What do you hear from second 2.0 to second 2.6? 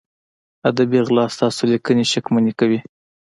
شکمنې